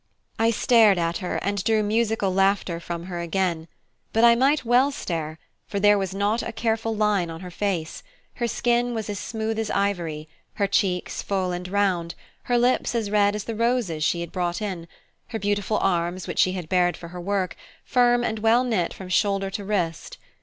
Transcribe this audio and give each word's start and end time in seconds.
I 0.39 0.49
stared 0.49 0.97
at 0.97 1.17
her, 1.19 1.35
and 1.43 1.63
drew 1.63 1.83
musical 1.83 2.33
laughter 2.33 2.79
from 2.79 3.03
her 3.03 3.19
again; 3.19 3.67
but 4.13 4.23
I 4.23 4.33
might 4.33 4.65
well 4.65 4.89
stare, 4.89 5.37
for 5.67 5.79
there 5.79 5.95
was 5.99 6.11
not 6.11 6.41
a 6.41 6.51
careful 6.51 6.95
line 6.95 7.29
on 7.29 7.41
her 7.41 7.51
face; 7.51 8.01
her 8.37 8.47
skin 8.47 8.95
was 8.95 9.11
as 9.11 9.19
smooth 9.19 9.59
as 9.59 9.69
ivory, 9.69 10.27
her 10.55 10.65
cheeks 10.65 11.21
full 11.21 11.51
and 11.51 11.67
round, 11.67 12.15
her 12.45 12.57
lips 12.57 12.95
as 12.95 13.11
red 13.11 13.35
as 13.35 13.43
the 13.43 13.53
roses 13.53 14.03
she 14.03 14.21
had 14.21 14.31
brought 14.31 14.59
in; 14.59 14.87
her 15.27 15.37
beautiful 15.37 15.77
arms, 15.77 16.25
which 16.25 16.39
she 16.39 16.53
had 16.53 16.67
bared 16.67 16.97
for 16.97 17.09
her 17.09 17.21
work, 17.21 17.55
firm 17.85 18.23
and 18.23 18.39
well 18.39 18.63
knit 18.63 18.95
from 18.95 19.07
shoulder 19.07 19.51
to 19.51 19.63
wrist. 19.63 20.17